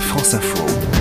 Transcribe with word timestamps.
France 0.00 0.34
Info. 0.34 0.95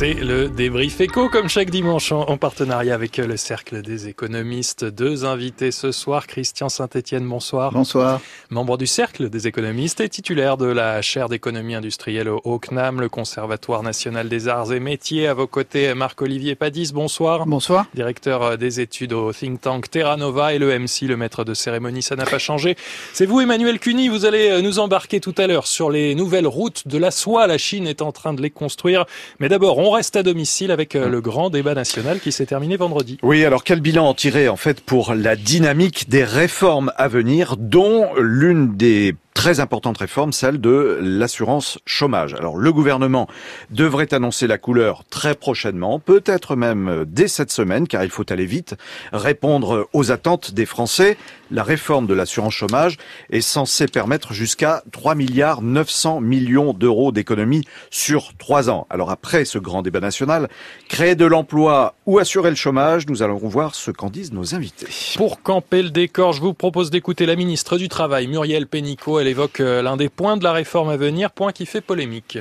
C'est 0.00 0.14
le 0.14 0.48
débrief 0.48 0.98
éco 1.02 1.28
comme 1.28 1.50
chaque 1.50 1.68
dimanche 1.68 2.10
en, 2.10 2.38
partenariat 2.38 2.94
avec 2.94 3.18
le 3.18 3.36
Cercle 3.36 3.82
des 3.82 4.08
économistes. 4.08 4.86
Deux 4.86 5.26
invités 5.26 5.72
ce 5.72 5.92
soir. 5.92 6.26
Christian 6.26 6.70
Saint-Etienne, 6.70 7.28
bonsoir. 7.28 7.70
Bonsoir. 7.72 8.22
Membre 8.48 8.78
du 8.78 8.86
Cercle 8.86 9.28
des 9.28 9.46
économistes 9.46 10.00
et 10.00 10.08
titulaire 10.08 10.56
de 10.56 10.64
la 10.64 11.02
chaire 11.02 11.28
d'économie 11.28 11.74
industrielle 11.74 12.30
au 12.30 12.58
CNAM, 12.58 12.98
le 12.98 13.10
Conservatoire 13.10 13.82
national 13.82 14.30
des 14.30 14.48
arts 14.48 14.72
et 14.72 14.80
métiers. 14.80 15.26
À 15.26 15.34
vos 15.34 15.46
côtés, 15.46 15.92
Marc-Olivier 15.92 16.54
Padis, 16.54 16.94
bonsoir. 16.94 17.44
Bonsoir. 17.44 17.84
Directeur 17.92 18.56
des 18.56 18.80
études 18.80 19.12
au 19.12 19.34
think 19.34 19.60
tank 19.60 19.90
Terra 19.90 20.16
Nova 20.16 20.54
et 20.54 20.58
le 20.58 20.78
MC, 20.78 21.02
le 21.02 21.18
maître 21.18 21.44
de 21.44 21.52
cérémonie, 21.52 22.00
ça 22.00 22.16
n'a 22.16 22.24
pas 22.24 22.38
changé. 22.38 22.74
C'est 23.12 23.26
vous, 23.26 23.42
Emmanuel 23.42 23.78
Cuny. 23.78 24.08
Vous 24.08 24.24
allez 24.24 24.62
nous 24.62 24.78
embarquer 24.78 25.20
tout 25.20 25.34
à 25.36 25.46
l'heure 25.46 25.66
sur 25.66 25.90
les 25.90 26.14
nouvelles 26.14 26.46
routes 26.46 26.88
de 26.88 26.96
la 26.96 27.10
soie. 27.10 27.46
La 27.46 27.58
Chine 27.58 27.86
est 27.86 28.00
en 28.00 28.12
train 28.12 28.32
de 28.32 28.40
les 28.40 28.48
construire. 28.48 29.04
Mais 29.40 29.50
d'abord, 29.50 29.76
on 29.76 29.89
on 29.90 29.94
reste 29.94 30.14
à 30.14 30.22
domicile 30.22 30.70
avec 30.70 30.94
euh, 30.94 31.08
le 31.08 31.20
grand 31.20 31.50
débat 31.50 31.74
national 31.74 32.20
qui 32.20 32.30
s'est 32.30 32.46
terminé 32.46 32.76
vendredi. 32.76 33.18
Oui, 33.24 33.44
alors 33.44 33.64
quel 33.64 33.80
bilan 33.80 34.06
en 34.06 34.14
tirer 34.14 34.48
en 34.48 34.54
fait 34.54 34.80
pour 34.80 35.14
la 35.14 35.34
dynamique 35.34 36.08
des 36.08 36.22
réformes 36.22 36.92
à 36.96 37.08
venir, 37.08 37.56
dont 37.58 38.08
l'une 38.16 38.76
des 38.76 39.16
très 39.34 39.60
importante 39.60 39.98
réforme, 39.98 40.32
celle 40.32 40.60
de 40.60 40.98
l'assurance 41.00 41.78
chômage. 41.86 42.34
Alors 42.34 42.56
le 42.56 42.72
gouvernement 42.72 43.28
devrait 43.70 44.12
annoncer 44.12 44.46
la 44.46 44.58
couleur 44.58 45.04
très 45.08 45.34
prochainement, 45.34 45.98
peut-être 45.98 46.56
même 46.56 47.04
dès 47.06 47.28
cette 47.28 47.50
semaine, 47.50 47.86
car 47.86 48.04
il 48.04 48.10
faut 48.10 48.30
aller 48.32 48.46
vite, 48.46 48.74
répondre 49.12 49.88
aux 49.92 50.10
attentes 50.10 50.52
des 50.52 50.66
Français. 50.66 51.16
La 51.50 51.62
réforme 51.62 52.06
de 52.06 52.14
l'assurance 52.14 52.54
chômage 52.54 52.96
est 53.30 53.40
censée 53.40 53.86
permettre 53.86 54.32
jusqu'à 54.32 54.82
3 54.92 55.14
milliards 55.14 55.62
900 55.62 56.20
millions 56.20 56.72
d'euros 56.72 57.12
d'économies 57.12 57.64
sur 57.90 58.36
trois 58.38 58.70
ans. 58.70 58.86
Alors 58.90 59.10
après 59.10 59.44
ce 59.44 59.58
grand 59.58 59.82
débat 59.82 60.00
national, 60.00 60.48
créer 60.88 61.14
de 61.14 61.24
l'emploi 61.24 61.94
ou 62.06 62.18
assurer 62.18 62.50
le 62.50 62.56
chômage, 62.56 63.06
nous 63.06 63.22
allons 63.22 63.36
voir 63.36 63.74
ce 63.74 63.90
qu'en 63.90 64.10
disent 64.10 64.32
nos 64.32 64.54
invités. 64.54 64.86
Pour 65.16 65.42
camper 65.42 65.82
le 65.82 65.90
décor, 65.90 66.32
je 66.32 66.40
vous 66.40 66.54
propose 66.54 66.90
d'écouter 66.90 67.26
la 67.26 67.36
ministre 67.36 67.78
du 67.78 67.88
Travail, 67.88 68.26
Muriel 68.26 68.66
Pénicaud. 68.66 69.19
Elle 69.20 69.28
évoque 69.28 69.60
euh, 69.60 69.82
l'un 69.82 69.98
des 69.98 70.08
points 70.08 70.38
de 70.38 70.44
la 70.44 70.52
réforme 70.52 70.88
à 70.88 70.96
venir, 70.96 71.30
point 71.30 71.52
qui 71.52 71.66
fait 71.66 71.82
polémique. 71.82 72.38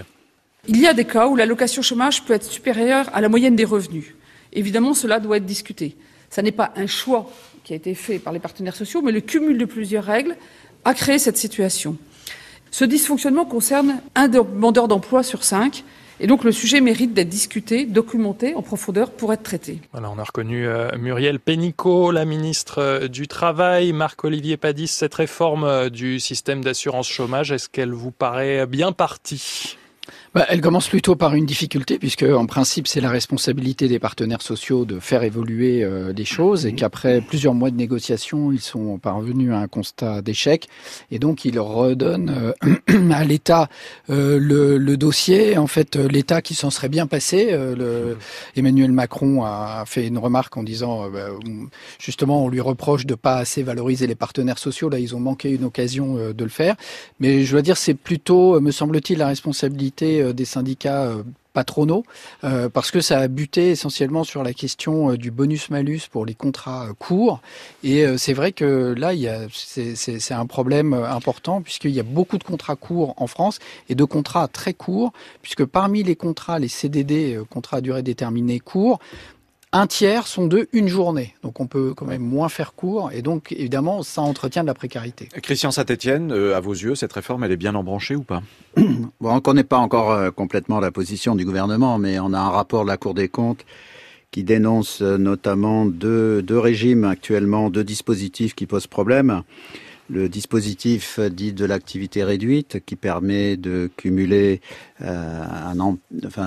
Il 0.67 0.79
y 0.79 0.87
a 0.87 0.93
des 0.93 1.03
cas 1.03 1.27
où 1.27 1.35
l'allocation 1.35 1.81
chômage 1.81 2.23
peut 2.23 2.33
être 2.33 2.45
supérieure 2.45 3.09
à 3.13 3.19
la 3.19 3.27
moyenne 3.27 3.57
des 3.57 3.65
revenus. 3.65 4.15
Évidemment, 4.53 4.93
cela 4.93 5.19
doit 5.19 5.37
être 5.37 5.45
discuté. 5.45 5.97
Ce 6.29 6.39
n'est 6.39 6.53
pas 6.53 6.71
un 6.77 6.87
choix 6.87 7.29
qui 7.65 7.73
a 7.73 7.75
été 7.75 7.93
fait 7.95 8.17
par 8.17 8.31
les 8.31 8.39
partenaires 8.39 8.77
sociaux, 8.77 9.01
mais 9.01 9.11
le 9.11 9.19
cumul 9.19 9.57
de 9.57 9.65
plusieurs 9.65 10.05
règles 10.05 10.37
a 10.85 10.93
créé 10.93 11.19
cette 11.19 11.37
situation. 11.37 11.97
Ce 12.71 12.85
dysfonctionnement 12.85 13.45
concerne 13.45 14.01
un 14.15 14.29
demandeur 14.29 14.87
d'emploi 14.87 15.21
sur 15.23 15.43
cinq, 15.43 15.83
et 16.19 16.27
donc 16.27 16.43
le 16.43 16.51
sujet 16.51 16.81
mérite 16.81 17.13
d'être 17.13 17.29
discuté, 17.29 17.85
documenté 17.85 18.55
en 18.55 18.61
profondeur 18.61 19.11
pour 19.11 19.31
être 19.33 19.43
traité. 19.43 19.79
Voilà, 19.91 20.11
on 20.11 20.19
a 20.19 20.23
reconnu 20.23 20.67
euh, 20.67 20.89
Muriel 20.97 21.39
Pénicaud, 21.39 22.11
la 22.11 22.25
ministre 22.25 22.79
euh, 22.79 23.07
du 23.07 23.27
Travail, 23.27 23.93
Marc-Olivier 23.93 24.57
Padis. 24.57 24.87
Cette 24.87 25.15
réforme 25.15 25.63
euh, 25.63 25.89
du 25.89 26.19
système 26.19 26.63
d'assurance 26.63 27.07
chômage, 27.07 27.51
est-ce 27.51 27.69
qu'elle 27.69 27.93
vous 27.93 28.11
paraît 28.11 28.65
bien 28.65 28.91
partie? 28.91 29.77
Bah, 30.35 30.45
elle 30.49 30.61
commence 30.61 30.87
plutôt 30.87 31.15
par 31.15 31.33
une 31.33 31.47
difficulté, 31.47 31.97
puisque 31.97 32.21
en 32.21 32.45
principe 32.45 32.87
c'est 32.87 33.01
la 33.01 33.09
responsabilité 33.09 33.87
des 33.87 33.97
partenaires 33.97 34.43
sociaux 34.43 34.85
de 34.85 34.99
faire 34.99 35.23
évoluer 35.23 35.83
euh, 35.83 36.13
les 36.13 36.25
choses, 36.25 36.67
et 36.67 36.73
qu'après 36.73 37.19
plusieurs 37.21 37.55
mois 37.55 37.71
de 37.71 37.75
négociations, 37.75 38.51
ils 38.51 38.61
sont 38.61 38.99
parvenus 38.99 39.51
à 39.51 39.57
un 39.57 39.67
constat 39.67 40.21
d'échec, 40.21 40.67
et 41.09 41.17
donc 41.17 41.45
ils 41.45 41.59
redonnent 41.59 42.53
euh, 42.63 43.11
à 43.11 43.23
l'État 43.23 43.69
euh, 44.11 44.37
le, 44.39 44.77
le, 44.77 44.97
dossier. 44.97 45.57
En 45.57 45.65
fait, 45.65 45.95
l'État 45.95 46.43
qui 46.43 46.53
s'en 46.53 46.69
serait 46.69 46.89
bien 46.89 47.07
passé. 47.07 47.49
Le, 47.51 48.17
Emmanuel 48.55 48.91
Macron 48.91 49.43
a 49.43 49.83
fait 49.87 50.05
une 50.07 50.17
remarque 50.17 50.57
en 50.57 50.63
disant, 50.63 51.09
bah, 51.09 51.29
justement, 51.97 52.45
on 52.45 52.49
lui 52.49 52.59
reproche 52.59 53.05
de 53.05 53.15
pas 53.15 53.37
assez 53.37 53.63
valoriser 53.63 54.07
les 54.07 54.15
partenaires 54.15 54.57
sociaux. 54.57 54.89
Là, 54.89 54.99
ils 54.99 55.15
ont 55.15 55.19
manqué 55.19 55.49
une 55.51 55.63
occasion 55.63 56.15
de 56.33 56.43
le 56.43 56.49
faire. 56.49 56.75
Mais 57.19 57.45
je 57.45 57.51
dois 57.51 57.61
dire, 57.61 57.77
c'est 57.77 57.93
plutôt, 57.93 58.59
me 58.59 58.71
semble-t-il, 58.71 59.19
la 59.19 59.27
responsabilité 59.27 60.18
euh, 60.19 60.33
des 60.33 60.45
syndicats 60.45 61.03
euh, 61.03 61.23
patronaux, 61.53 62.03
euh, 62.43 62.69
parce 62.69 62.91
que 62.91 63.01
ça 63.01 63.19
a 63.19 63.27
buté 63.27 63.71
essentiellement 63.71 64.23
sur 64.23 64.43
la 64.43 64.53
question 64.53 65.15
du 65.15 65.31
bonus-malus 65.31 66.01
pour 66.11 66.25
les 66.25 66.35
contrats 66.35 66.87
courts. 66.99 67.41
Et 67.83 68.05
c'est 68.17 68.33
vrai 68.33 68.51
que 68.51 68.93
là, 68.95 69.11
c'est 69.51 70.33
un 70.33 70.45
problème 70.45 70.93
important, 70.93 71.61
puisqu'il 71.61 71.91
y 71.91 71.99
a 71.99 72.03
beaucoup 72.03 72.37
de 72.37 72.43
contrats 72.43 72.75
courts 72.75 73.15
en 73.17 73.25
France 73.25 73.57
et 73.89 73.95
de 73.95 74.03
contrats 74.03 74.47
très 74.47 74.73
courts, 74.73 75.11
puisque 75.41 75.65
parmi 75.65 76.03
les 76.03 76.15
contrats, 76.15 76.59
les 76.59 76.67
CDD, 76.67 77.39
contrats 77.49 77.77
à 77.77 77.81
durée 77.81 78.03
déterminée 78.03 78.59
courts, 78.59 78.99
un 79.71 79.87
tiers 79.87 80.27
sont 80.27 80.47
de 80.47 80.67
une 80.73 80.87
journée. 80.87 81.35
Donc 81.43 81.59
on 81.59 81.67
peut 81.67 81.93
quand 81.93 82.05
même 82.05 82.21
moins 82.21 82.49
faire 82.49 82.73
court 82.73 83.11
et 83.13 83.21
donc 83.21 83.51
évidemment 83.51 84.03
ça 84.03 84.21
entretient 84.21 84.63
de 84.63 84.67
la 84.67 84.73
précarité. 84.73 85.29
Christian 85.41 85.71
Saint-Etienne, 85.71 86.31
euh, 86.31 86.55
à 86.55 86.59
vos 86.59 86.73
yeux, 86.73 86.95
cette 86.95 87.13
réforme 87.13 87.43
elle 87.43 87.51
est 87.51 87.57
bien 87.57 87.75
embranchée 87.75 88.15
ou 88.15 88.23
pas? 88.23 88.41
Bon, 89.21 89.31
on 89.31 89.35
ne 89.35 89.39
connaît 89.39 89.63
pas 89.63 89.77
encore 89.77 90.11
euh, 90.11 90.31
complètement 90.31 90.79
la 90.79 90.91
position 90.91 91.35
du 91.35 91.45
gouvernement, 91.45 91.99
mais 91.99 92.19
on 92.19 92.33
a 92.33 92.39
un 92.39 92.49
rapport 92.49 92.83
de 92.83 92.89
la 92.89 92.97
Cour 92.97 93.13
des 93.13 93.27
comptes 93.27 93.65
qui 94.31 94.43
dénonce 94.43 95.01
euh, 95.01 95.17
notamment 95.17 95.85
deux, 95.85 96.41
deux 96.41 96.59
régimes 96.59 97.03
actuellement, 97.03 97.69
deux 97.69 97.83
dispositifs 97.83 98.55
qui 98.55 98.65
posent 98.65 98.87
problème 98.87 99.43
le 100.09 100.27
dispositif 100.27 101.19
dit 101.19 101.53
de 101.53 101.65
l'activité 101.65 102.23
réduite 102.23 102.79
qui 102.85 102.95
permet 102.95 103.57
de 103.57 103.89
cumuler 103.95 104.61
euh, 105.01 105.43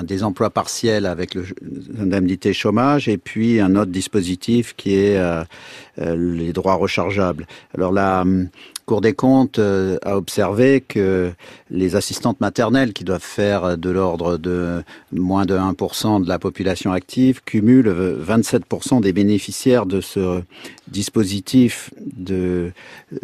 des 0.02 0.24
emplois 0.24 0.50
partiels 0.50 1.06
avec 1.06 1.34
l'indemnité 1.34 2.52
chômage 2.52 3.08
et 3.08 3.18
puis 3.18 3.60
un 3.60 3.76
autre 3.76 3.90
dispositif 3.92 4.74
qui 4.76 4.94
est 4.94 5.16
euh, 5.16 5.44
euh, 5.98 6.16
les 6.16 6.52
droits 6.52 6.74
rechargeables. 6.74 7.46
Alors 7.74 7.92
la 7.92 8.24
Cour 8.92 9.00
des 9.00 9.14
comptes 9.14 9.58
a 9.58 10.18
observé 10.18 10.82
que 10.82 11.32
les 11.70 11.96
assistantes 11.96 12.42
maternelles 12.42 12.92
qui 12.92 13.04
doivent 13.04 13.22
faire 13.22 13.78
de 13.78 13.88
l'ordre 13.88 14.36
de 14.36 14.82
moins 15.12 15.46
de 15.46 15.56
1% 15.56 16.22
de 16.22 16.28
la 16.28 16.38
population 16.38 16.92
active 16.92 17.40
cumulent 17.42 17.88
27% 17.88 19.00
des 19.00 19.14
bénéficiaires 19.14 19.86
de 19.86 20.02
ce 20.02 20.42
dispositif 20.88 21.90
de 22.04 22.72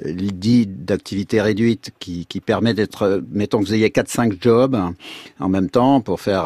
dit 0.02 0.66
d'activité 0.66 1.42
réduite 1.42 1.90
qui, 1.98 2.24
qui 2.26 2.40
permet 2.40 2.72
d'être, 2.72 3.22
mettons 3.30 3.60
que 3.60 3.66
vous 3.66 3.74
ayez 3.74 3.88
4-5 3.88 4.40
jobs 4.40 4.78
en 5.38 5.48
même 5.48 5.68
temps 5.68 6.00
pour 6.00 6.20
faire 6.20 6.44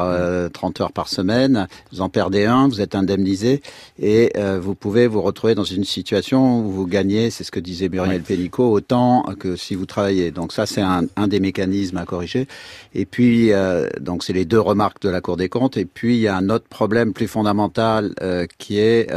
30 0.52 0.80
euh, 0.80 0.82
heures 0.82 0.92
par 0.92 1.08
semaine, 1.08 1.68
vous 1.92 2.00
en 2.00 2.08
perdez 2.08 2.44
un, 2.44 2.66
vous 2.66 2.80
êtes 2.80 2.94
indemnisé 2.94 3.62
et 4.00 4.32
euh, 4.36 4.58
vous 4.60 4.74
pouvez 4.74 5.06
vous 5.06 5.22
retrouver 5.22 5.54
dans 5.54 5.64
une 5.64 5.84
situation 5.84 6.60
où 6.60 6.70
vous 6.70 6.86
gagnez, 6.86 7.30
c'est 7.30 7.44
ce 7.44 7.50
que 7.50 7.60
disait 7.60 7.88
Muriel 7.88 8.22
Pellico, 8.22 8.70
autant 8.70 9.11
que 9.38 9.56
si 9.56 9.74
vous 9.74 9.86
travaillez. 9.86 10.30
Donc 10.30 10.52
ça, 10.52 10.66
c'est 10.66 10.80
un, 10.80 11.02
des 11.28 11.40
mécanismes 11.40 11.98
à 11.98 12.04
corriger. 12.04 12.46
Et 12.94 13.06
puis, 13.06 13.52
euh, 13.52 13.88
donc 14.00 14.24
c'est 14.24 14.32
les 14.32 14.44
deux 14.44 14.60
remarques 14.60 15.00
de 15.02 15.08
la 15.08 15.20
Cour 15.20 15.36
des 15.36 15.48
comptes. 15.48 15.76
Et 15.76 15.84
puis, 15.84 16.16
il 16.16 16.20
y 16.20 16.28
a 16.28 16.36
un 16.36 16.48
autre 16.48 16.66
problème 16.68 17.12
plus 17.12 17.28
fondamental 17.28 18.14
qui 18.58 18.78
est 18.78 19.10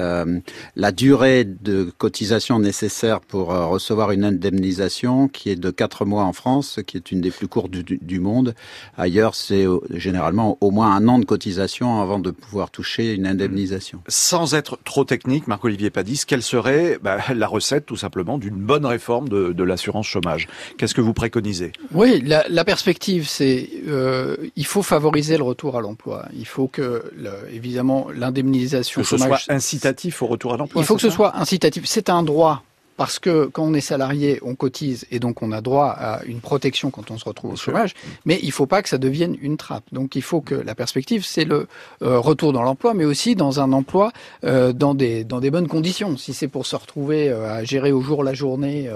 la 0.76 0.92
durée 0.92 1.44
de 1.46 1.92
cotisation 1.98 2.60
nécessaire 2.60 3.22
pour 3.22 3.48
recevoir 3.48 4.12
une 4.12 4.24
indemnisation 4.24 5.28
qui 5.28 5.50
est 5.50 5.56
de 5.56 5.70
4 5.72 6.06
mois 6.06 6.24
en 6.24 6.34
France, 6.34 6.74
ce 6.76 6.82
qui 6.82 6.98
est 6.98 7.12
une 7.12 7.22
des 7.22 7.32
plus 7.32 7.48
courtes 7.48 7.72
du, 7.72 8.20
monde. 8.20 8.56
Ailleurs, 8.98 9.36
c'est 9.36 9.66
généralement 9.92 10.58
au 10.62 10.72
moins 10.72 10.96
un 10.96 11.08
an 11.08 11.20
de 11.20 11.26
cotisation 11.26 12.02
avant 12.02 12.20
de 12.20 12.32
pouvoir 12.32 12.72
toucher 12.72 13.14
une 13.14 13.28
indemnisation. 13.28 14.02
Sans 14.08 14.54
être 14.54 14.80
trop 14.84 15.04
technique, 15.04 15.48
Marc-Olivier 15.48 15.90
Padis, 15.90 16.24
quelle 16.26 16.42
serait 16.42 17.00
bah, 17.02 17.18
la 17.34 17.48
recette 17.48 17.86
tout 17.86 17.98
simplement 17.98 18.38
d'une 18.38 18.56
bonne 18.56 18.86
réforme 18.86 19.30
de, 19.30 19.54
de 19.54 19.64
l'assurance 19.76 20.08
chômage 20.08 20.48
Qu'est-ce 20.78 20.96
que 20.96 21.02
vous 21.02 21.14
préconisez? 21.14 21.72
Oui, 21.94 22.22
la, 22.26 22.46
la 22.50 22.66
perspective, 22.66 23.28
c'est 23.28 23.70
euh, 23.88 24.38
il 24.56 24.66
faut 24.66 24.84
favoriser 24.84 25.38
le 25.38 25.44
retour 25.44 25.78
à 25.78 25.82
l'emploi. 25.82 26.26
Il 26.36 26.48
faut 26.48 26.68
que, 26.68 27.04
le, 27.16 27.32
évidemment, 27.54 28.08
l'indemnisation 28.16 29.02
que 29.02 29.08
ce 29.08 29.18
soit 29.18 29.42
incitatif 29.50 30.22
au 30.22 30.28
retour 30.28 30.54
à 30.54 30.58
l'emploi. 30.58 30.82
Il 30.82 30.86
faut 30.86 30.96
que 30.96 31.02
ce 31.02 31.10
soit 31.10 31.38
incitatif. 31.38 31.84
C'est 31.86 32.10
un 32.10 32.24
droit 32.24 32.64
parce 32.98 33.20
que 33.20 33.46
quand 33.46 33.64
on 33.64 33.74
est 33.74 33.82
salarié, 33.82 34.40
on 34.42 34.56
cotise 34.56 35.06
et 35.12 35.20
donc 35.20 35.42
on 35.42 35.52
a 35.52 35.62
droit 35.62 35.88
à 35.88 36.24
une 36.26 36.40
protection 36.40 36.92
quand 36.92 37.12
on 37.12 37.18
se 37.18 37.26
retrouve 37.26 37.54
au 37.54 37.56
chômage, 37.56 37.94
mais 38.26 38.40
il 38.42 38.48
ne 38.48 38.52
faut 38.52 38.66
pas 38.66 38.82
que 38.82 38.90
ça 38.90 38.98
devienne 38.98 39.36
une 39.42 39.58
trappe. 39.58 39.84
Donc 39.92 40.16
il 40.16 40.22
faut 40.22 40.42
que 40.42 40.56
la 40.56 40.76
perspective, 40.76 41.26
c'est 41.26 41.44
le 41.44 41.68
euh, 42.02 42.20
retour 42.20 42.54
dans 42.54 42.64
l'emploi, 42.64 42.94
mais 42.94 43.06
aussi 43.06 43.36
dans 43.36 43.60
un 43.60 43.74
emploi 43.74 44.12
euh, 44.44 44.72
dans, 44.72 44.94
des, 44.94 45.24
dans 45.24 45.40
des 45.40 45.52
bonnes 45.52 45.68
conditions. 45.68 46.16
Si 46.18 46.34
c'est 46.34 46.48
pour 46.48 46.66
se 46.66 46.76
retrouver 46.76 47.30
euh, 47.30 47.54
à 47.54 47.64
gérer 47.64 47.92
au 47.92 48.02
jour 48.02 48.24
la 48.24 48.34
journée 48.34 48.90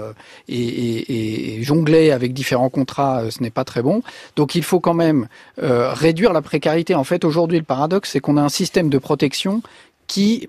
et, 0.48 0.58
et, 0.58 1.58
et, 1.58 1.62
jongler 1.62 2.10
avec 2.10 2.32
différents 2.32 2.70
contrats, 2.70 3.30
ce 3.30 3.42
n'est 3.42 3.50
pas 3.50 3.64
très 3.64 3.82
bon. 3.82 4.02
Donc 4.36 4.54
il 4.54 4.62
faut 4.62 4.80
quand 4.80 4.94
même 4.94 5.28
réduire 5.58 6.32
la 6.32 6.42
précarité. 6.42 6.94
En 6.94 7.04
fait, 7.04 7.24
aujourd'hui, 7.24 7.58
le 7.58 7.64
paradoxe, 7.64 8.10
c'est 8.10 8.20
qu'on 8.20 8.36
a 8.36 8.42
un 8.42 8.48
système 8.48 8.88
de 8.88 8.98
protection 8.98 9.62
qui 10.06 10.48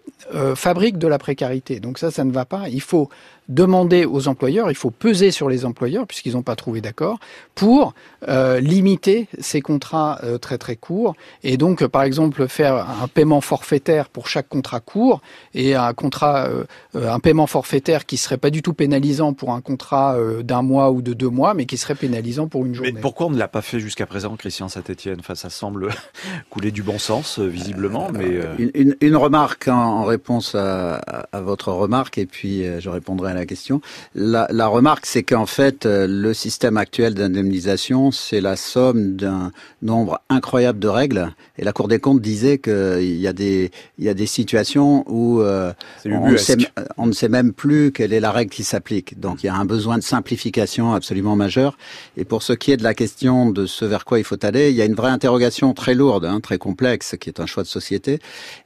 fabrique 0.56 0.98
de 0.98 1.07
la 1.07 1.19
précarité. 1.19 1.80
Donc 1.80 1.98
ça, 2.00 2.09
ça 2.09 2.24
ne 2.24 2.31
va 2.31 2.45
pas. 2.45 2.69
Il 2.69 2.81
faut 2.81 3.09
demander 3.51 4.06
aux 4.06 4.27
employeurs, 4.27 4.71
il 4.71 4.75
faut 4.75 4.92
peser 4.92 5.31
sur 5.31 5.50
les 5.50 5.65
employeurs 5.65 6.07
puisqu'ils 6.07 6.33
n'ont 6.33 6.42
pas 6.42 6.56
trouvé 6.56 6.80
d'accord 6.80 7.19
pour 7.53 7.94
euh, 8.27 8.59
limiter 8.59 9.27
ces 9.39 9.62
contrats 9.62 10.19
euh, 10.24 10.38
très 10.38 10.57
très 10.57 10.77
courts 10.77 11.15
et 11.44 11.57
donc 11.57 11.86
par 11.88 12.03
exemple 12.03 12.48
faire 12.48 12.88
un 13.03 13.07
paiement 13.07 13.42
forfaitaire 13.42 14.07
pour 14.07 14.27
chaque 14.27 14.48
contrat 14.48 14.80
court 14.80 15.21
et 15.53 15.75
un 15.75 15.94
contrat 15.94 16.48
un 16.94 17.19
paiement 17.19 17.48
forfaitaire 17.48 18.06
qui 18.06 18.18
serait 18.18 18.38
pas 18.38 18.50
du 18.50 18.62
tout 18.62 18.74
pénalisant 18.74 19.33
pour 19.33 19.51
un 19.51 19.62
contrat 19.62 20.18
d'un 20.44 20.62
mois 20.62 20.92
ou 20.92 21.01
de 21.01 21.13
deux 21.13 21.30
mois 21.30 21.53
mais 21.53 21.65
qui 21.65 21.77
serait 21.77 21.95
pénalisant 21.95 22.48
pour 22.48 22.65
une 22.65 22.74
journée. 22.74 22.94
Mais 22.94 23.01
pourquoi 23.01 23.27
on 23.27 23.31
ne 23.31 23.38
l'a 23.38 23.48
pas 23.48 23.62
fait 23.62 23.80
jusqu'à 23.80 24.06
présent 24.06 24.36
Christian 24.38 24.69
Saint-Etienne 24.69 25.18
enfin, 25.19 25.36
ça 25.36 25.50
semble 25.50 25.89
couler 26.50 26.71
du 26.71 26.83
bon 26.83 27.00
sens 27.00 27.39
visiblement 27.39 28.09
mais 28.13 28.39
une, 28.75 28.95
une, 29.01 29.15
remarque 29.15 29.68
en, 29.68 30.06
réponse 30.06 30.56
à, 30.56 30.95
à, 30.95 31.42
votre 31.42 31.71
remarque 31.71 32.18
et 32.18 32.25
puis 32.25 32.63
je 32.80 32.89
répondrai 32.89 33.31
à 33.31 33.33
la 33.33 33.41
question. 33.46 33.82
La, 34.16 34.48
la 34.50 34.68
remarque, 34.68 35.06
c'est 35.06 35.24
qu'en 35.24 35.46
fait, 35.46 35.86
euh, 35.86 36.08
le 36.08 36.34
système 36.34 36.78
actuel 36.78 37.14
d'indemnisation, 37.14 38.12
c'est 38.12 38.42
la 38.42 38.56
somme 38.56 39.16
d'un 39.16 39.52
nombre 39.82 40.22
incroyable 40.30 40.80
de 40.80 40.88
règles. 40.88 41.34
Et 41.58 41.64
la 41.64 41.74
Cour 41.74 41.88
des 41.88 42.00
comptes 42.00 42.22
disait 42.22 42.58
qu'il 42.58 43.18
y 43.18 43.28
a 43.28 43.34
des, 43.34 43.72
il 43.98 44.06
y 44.06 44.10
a 44.10 44.14
des 44.14 44.26
situations 44.26 45.04
où 45.08 45.42
euh, 45.42 45.74
on, 46.06 46.38
sait, 46.38 46.58
on, 46.98 47.08
ne 47.08 47.12
sait 47.12 47.30
même 47.30 47.54
plus 47.54 47.92
quelle 47.92 48.14
est 48.14 48.20
la 48.20 48.32
règle 48.32 48.52
qui 48.52 48.64
s'applique. 48.64 49.20
Donc 49.20 49.44
il 49.44 49.48
y 49.48 49.50
a 49.50 49.56
un 49.56 49.66
besoin 49.66 49.98
de 49.98 50.04
simplification 50.04 50.94
absolument 50.94 51.36
majeur. 51.36 51.78
Et 52.18 52.26
pour 52.26 52.44
ce 52.44 52.54
qui 52.54 52.72
est 52.72 52.78
de 52.78 52.84
la 52.84 52.94
question 52.94 53.50
de 53.50 53.66
ce 53.66 53.86
vers 53.86 54.06
quoi 54.06 54.20
il 54.20 54.24
faut 54.24 54.44
aller, 54.46 54.72
il 54.72 54.76
y 54.76 54.82
a 54.82 54.86
une 54.86 54.96
vraie 54.96 55.10
interrogation 55.10 55.74
très 55.74 55.94
lourde, 55.94 56.26
hein, 56.26 56.40
très 56.40 56.58
complexe, 56.58 57.16
qui 57.20 57.30
est 57.30 57.40
un 57.40 57.46
choix 57.46 57.64
de 57.64 57.68
société. 57.68 58.20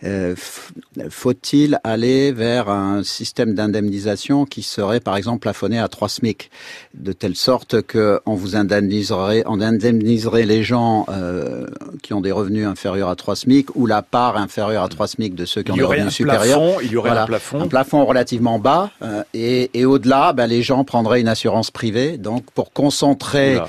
Euh, 0.04 0.36
faut-il 1.10 1.80
aller 1.84 2.32
vers 2.32 2.70
un 2.70 3.04
système 3.04 3.54
d'indemnisation 3.54 4.46
qui 4.46 4.64
serait 4.66 5.00
par 5.00 5.18
exemple 5.18 5.40
plafonné 5.40 5.80
à 5.80 5.88
3 5.88 6.10
SMIC, 6.10 6.50
de 6.94 7.12
telle 7.14 7.36
sorte 7.36 7.82
que 7.82 8.20
on 8.26 8.36
vous 8.36 8.56
indemniserait, 8.56 9.44
on 9.46 9.62
indemniserait 9.62 10.46
les 10.46 10.64
gens 10.64 11.06
euh, 11.10 11.68
qui 12.04 12.14
ont 12.14 12.22
des 12.22 12.32
revenus 12.32 12.68
inférieurs 12.68 13.10
à 13.10 13.16
3 13.16 13.36
SMIC 13.36 13.76
ou 13.76 13.86
la 13.86 14.02
part 14.02 14.38
inférieure 14.38 14.84
à 14.84 14.90
3 14.90 15.08
SMIC 15.08 15.36
de 15.36 15.46
ceux 15.46 15.64
qui 15.64 15.72
ont 15.72 15.76
des 15.76 15.84
revenus 15.84 16.14
supérieurs. 16.14 16.62
il 16.84 16.92
y 16.92 16.98
aurait 16.98 17.12
un 17.12 17.26
plafond. 17.26 17.62
Un 17.62 17.68
plafond 17.68 18.06
relativement 18.06 18.60
bas 18.60 18.92
euh, 19.02 19.24
et, 19.34 19.72
et 19.74 19.86
au-delà, 19.86 20.34
ben, 20.34 20.48
les 20.48 20.62
gens 20.62 20.84
prendraient 20.84 21.22
une 21.22 21.28
assurance 21.28 21.72
privée. 21.72 22.18
Donc 22.18 22.46
pour 22.52 22.72
concentrer, 22.72 23.60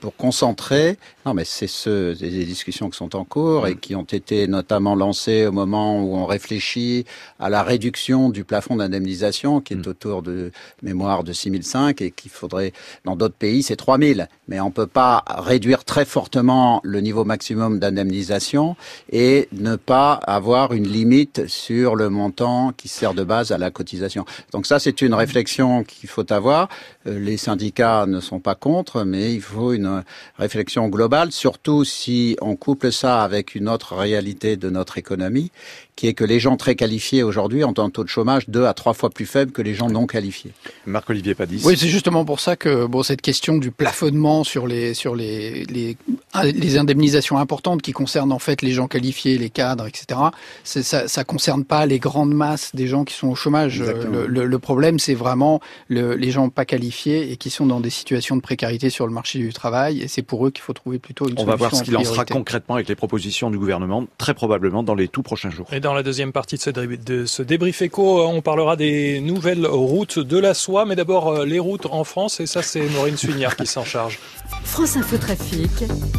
pour 0.00 0.16
concentrer, 0.16 0.98
non 1.24 1.34
mais 1.34 1.44
c'est 1.44 1.66
ce, 1.66 2.16
des 2.18 2.44
discussions 2.44 2.88
qui 2.88 2.96
sont 2.96 3.16
en 3.16 3.24
cours 3.24 3.66
et 3.66 3.74
mm. 3.74 3.78
qui 3.78 3.94
ont 3.94 4.04
été 4.04 4.46
notamment 4.46 4.94
lancées 4.94 5.46
au 5.46 5.52
moment 5.52 6.00
où 6.02 6.16
on 6.16 6.26
réfléchit 6.26 7.04
à 7.38 7.50
la 7.50 7.62
réduction 7.62 8.30
du 8.30 8.44
plafond 8.44 8.76
d'indemnisation 8.76 9.60
qui 9.60 9.74
est 9.74 9.76
mm. 9.76 9.90
autour 9.90 10.05
de 10.22 10.50
mémoire 10.82 11.24
de 11.24 11.32
6005 11.32 12.00
et 12.02 12.10
qu'il 12.10 12.30
faudrait, 12.30 12.72
dans 13.04 13.16
d'autres 13.16 13.34
pays, 13.34 13.62
c'est 13.62 13.76
3000. 13.76 14.28
Mais 14.48 14.60
on 14.60 14.70
peut 14.70 14.86
pas 14.86 15.24
réduire 15.28 15.84
très 15.84 16.04
fortement 16.04 16.80
le 16.84 17.00
niveau 17.00 17.24
maximum 17.24 17.78
d'indemnisation 17.78 18.76
et 19.12 19.48
ne 19.52 19.76
pas 19.76 20.14
avoir 20.14 20.72
une 20.72 20.86
limite 20.88 21.46
sur 21.46 21.96
le 21.96 22.08
montant 22.08 22.72
qui 22.76 22.88
sert 22.88 23.14
de 23.14 23.24
base 23.24 23.52
à 23.52 23.58
la 23.58 23.70
cotisation. 23.70 24.24
Donc 24.52 24.66
ça, 24.66 24.78
c'est 24.78 25.02
une 25.02 25.14
réflexion 25.14 25.84
qu'il 25.84 26.08
faut 26.08 26.32
avoir. 26.32 26.68
Euh, 27.06 27.18
les 27.18 27.36
syndicats 27.36 28.06
ne 28.06 28.20
sont 28.20 28.40
pas 28.40 28.54
contre, 28.54 29.04
mais 29.04 29.34
il 29.34 29.40
faut 29.40 29.72
une 29.72 30.02
réflexion 30.38 30.88
globale, 30.88 31.32
surtout 31.32 31.84
si 31.84 32.36
on 32.40 32.56
couple 32.56 32.92
ça 32.92 33.22
avec 33.22 33.54
une 33.54 33.68
autre 33.68 33.94
réalité 33.94 34.56
de 34.56 34.70
notre 34.70 34.98
économie, 34.98 35.50
qui 35.96 36.08
est 36.08 36.14
que 36.14 36.24
les 36.24 36.40
gens 36.40 36.56
très 36.56 36.74
qualifiés 36.74 37.22
aujourd'hui 37.22 37.64
ont 37.64 37.74
un 37.78 37.90
taux 37.90 38.04
de 38.04 38.08
chômage 38.08 38.48
deux 38.48 38.66
à 38.66 38.74
trois 38.74 38.94
fois 38.94 39.10
plus 39.10 39.26
faible 39.26 39.52
que 39.52 39.62
les 39.62 39.74
gens 39.74 39.88
qualifiés. 40.04 40.52
Marc-Olivier 40.84 41.34
Padis. 41.34 41.62
Oui, 41.64 41.76
c'est 41.78 41.88
justement 41.88 42.26
pour 42.26 42.40
ça 42.40 42.56
que 42.56 42.84
bon, 42.84 43.02
cette 43.02 43.22
question 43.22 43.56
du 43.56 43.70
plafonnement 43.70 44.44
sur 44.44 44.66
les 44.66 44.92
sur 44.92 45.16
les, 45.16 45.64
les, 45.64 45.96
les 46.42 46.76
indemnisations 46.76 47.38
importantes 47.38 47.80
qui 47.80 47.92
concernent 47.92 48.32
en 48.32 48.38
fait 48.38 48.60
les 48.60 48.72
gens 48.72 48.86
qualifiés, 48.86 49.38
les 49.38 49.48
cadres, 49.48 49.86
etc. 49.86 50.20
Ça, 50.64 51.08
ça 51.08 51.24
concerne 51.24 51.64
pas 51.64 51.86
les 51.86 51.98
grandes 51.98 52.34
masses 52.34 52.74
des 52.74 52.86
gens 52.86 53.04
qui 53.04 53.14
sont 53.14 53.28
au 53.28 53.34
chômage. 53.34 53.80
Le, 53.80 54.26
le, 54.26 54.44
le, 54.44 54.58
problème, 54.58 54.98
c'est 54.98 55.14
vraiment 55.14 55.60
le, 55.88 56.14
les 56.14 56.30
gens 56.30 56.50
pas 56.50 56.66
qualifiés 56.66 57.32
et 57.32 57.38
qui 57.38 57.48
sont 57.48 57.64
dans 57.64 57.80
des 57.80 57.90
situations 57.90 58.36
de 58.36 58.42
précarité 58.42 58.90
sur 58.90 59.06
le 59.06 59.14
marché 59.14 59.38
du 59.38 59.52
travail. 59.54 60.02
Et 60.02 60.08
c'est 60.08 60.22
pour 60.22 60.46
eux 60.46 60.50
qu'il 60.50 60.62
faut 60.62 60.74
trouver 60.74 60.98
plutôt 60.98 61.26
une 61.26 61.38
On 61.38 61.44
va 61.44 61.56
voir 61.56 61.74
ce 61.74 61.82
qu'il 61.82 61.96
en 61.96 62.04
sera 62.04 62.26
concrètement 62.26 62.74
avec 62.74 62.88
les 62.88 62.96
propositions 62.96 63.50
du 63.50 63.58
gouvernement, 63.58 64.06
très 64.18 64.34
probablement 64.34 64.82
dans 64.82 64.94
les 64.94 65.08
tout 65.08 65.22
prochains 65.22 65.50
jours 65.50 65.66
dans 65.86 65.94
la 65.94 66.02
deuxième 66.02 66.32
partie 66.32 66.56
de 66.56 66.60
ce, 66.60 66.70
de 66.70 67.26
ce 67.26 67.42
débrief 67.44 67.80
éco, 67.80 68.20
on 68.26 68.42
parlera 68.42 68.74
des 68.74 69.20
nouvelles 69.20 69.66
routes 69.86 70.18
de 70.18 70.38
la 70.38 70.52
soie, 70.52 70.84
mais 70.84 70.96
d'abord 70.96 71.28
euh, 71.28 71.44
les 71.46 71.58
routes 71.58 71.86
en 71.86 72.04
France, 72.04 72.40
et 72.40 72.46
ça 72.46 72.62
c'est 72.62 72.86
Maureen 72.90 73.16
Suignard 73.16 73.56
qui 73.56 73.66
s'en 73.66 73.84
charge. 73.84 74.18
France 74.64 74.96
Info 74.96 75.16
Trafic, 75.16 75.70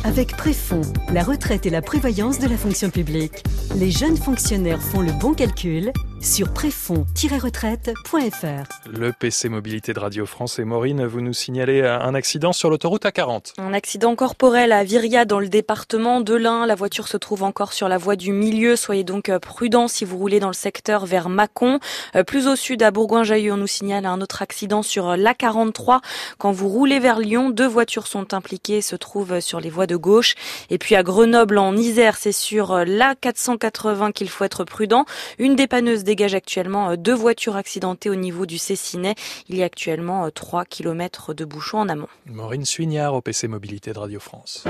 avec 0.04 0.36
Préfond, 0.36 0.82
la 1.14 1.24
retraite 1.24 1.66
et 1.66 1.70
la 1.70 1.82
prévoyance 1.82 2.40
de 2.40 2.48
la 2.48 2.58
fonction 2.58 2.90
publique. 2.90 3.44
Les 3.76 3.92
jeunes 3.92 4.18
fonctionnaires 4.18 4.82
font 4.82 5.02
le 5.02 5.12
bon 5.12 5.34
calcul 5.34 5.92
sur 6.28 6.52
préfond-retraite.fr. 6.52 8.92
Le 8.92 9.14
PC 9.14 9.48
Mobilité 9.48 9.94
de 9.94 10.00
Radio 10.00 10.26
France 10.26 10.60
et 10.60 10.66
Maureen, 10.66 11.06
vous 11.06 11.22
nous 11.22 11.32
signalez 11.32 11.86
un 11.86 12.14
accident 12.14 12.52
sur 12.52 12.70
l'autoroute 12.70 13.06
A40. 13.06 13.54
Un 13.58 13.74
accident 13.74 14.14
corporel 14.16 14.74
à 14.74 14.84
Viria 14.84 15.24
dans 15.24 15.40
le 15.40 15.48
département 15.48 16.20
de 16.20 16.36
l'Ain. 16.36 16.66
La 16.66 16.76
voiture 16.76 17.08
se 17.08 17.16
trouve 17.16 17.44
encore 17.44 17.72
sur 17.72 17.88
la 17.88 17.98
voie 17.98 18.18
du 18.18 18.34
milieu. 18.34 18.76
Soyez 18.76 19.06
donc 19.06 19.30
euh, 19.30 19.40
prudents 19.40 19.88
si 19.88 20.04
vous 20.04 20.18
roulez 20.18 20.42
dans 20.42 20.50
le 20.50 20.54
secteur 20.54 21.06
vers 21.06 21.30
Mâcon. 21.30 21.80
Euh, 22.16 22.24
plus 22.24 22.48
au 22.48 22.58
sud, 22.58 22.84
à 22.84 22.92
Bourgoin-Jallieu, 22.92 23.54
on 23.54 23.58
nous 23.58 23.66
signale 23.66 24.06
un 24.06 24.20
autre 24.20 24.42
accident 24.42 24.82
sur 24.82 25.12
euh, 25.12 25.16
l'A43. 25.16 26.02
Quand 26.38 26.52
vous 26.52 26.68
roulez 26.68 27.00
vers 27.00 27.20
Lyon, 27.20 27.52
deux 27.52 27.68
voitures 27.68 28.08
sont 28.08 28.34
impliquées, 28.34 28.82
se 28.82 28.98
trouvent 28.98 29.40
sur 29.40 29.62
les 29.62 29.70
voies 29.70 29.88
de 29.88 29.96
gauche. 29.96 30.36
Et 30.70 30.78
puis 30.78 30.96
à 30.96 31.04
Grenoble, 31.04 31.58
en 31.58 31.78
Isère, 31.78 32.18
c'est 32.18 32.34
sur 32.34 32.76
l'A480 32.76 34.12
qu'il 34.12 34.30
faut 34.30 34.44
être 34.44 34.66
prudent. 34.66 35.06
Une 35.40 35.56
dépanneuse 35.56 36.04
dégage 36.18 36.34
actuellement 36.34 36.90
euh, 36.90 36.96
deux 36.96 37.14
voitures 37.14 37.56
accidentées 37.56 38.10
au 38.10 38.16
niveau 38.16 38.48
du 38.48 38.58
Cessinet. 38.58 39.14
Il 39.50 39.56
y 39.56 39.62
a 39.62 39.66
actuellement 39.66 40.28
3 40.32 40.62
euh, 40.62 40.64
km 40.68 41.36
de 41.36 41.46
bouchons 41.46 41.78
en 41.78 41.90
amont. 41.90 42.08
Maureen 42.26 42.66
Suignard 42.66 43.14
au 43.14 43.22
PC 43.22 43.48
Mobilité 43.48 43.94
de 43.94 44.00
Radio 44.00 44.20
France. 44.20 44.64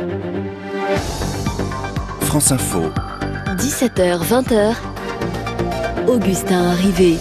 France 2.19 2.51
Info. 2.51 2.81
17h, 3.55 4.19
20h. 4.25 4.75
Augustin 6.07 6.71
arrivé. 6.71 7.15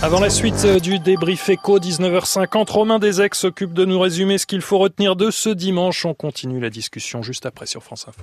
Avant 0.00 0.20
la 0.20 0.30
suite 0.30 0.64
euh, 0.64 0.80
du 0.80 0.98
débrief 0.98 1.50
éco 1.50 1.78
19h50, 1.78 2.70
Romain 2.70 2.98
Desec 3.00 3.34
s'occupe 3.34 3.74
de 3.74 3.84
nous 3.84 4.00
résumer 4.00 4.38
ce 4.38 4.46
qu'il 4.46 4.62
faut 4.62 4.78
retenir 4.78 5.14
de 5.14 5.30
ce 5.30 5.50
dimanche. 5.50 6.06
On 6.06 6.14
continue 6.14 6.58
la 6.58 6.70
discussion 6.70 7.22
juste 7.22 7.44
après 7.44 7.66
sur 7.66 7.82
France 7.82 8.08
Info. 8.08 8.22